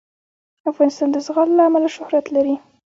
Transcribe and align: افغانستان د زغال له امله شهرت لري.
افغانستان 0.71 1.07
د 1.11 1.17
زغال 1.25 1.49
له 1.57 1.63
امله 1.69 1.87
شهرت 1.95 2.25
لري. 2.35 2.55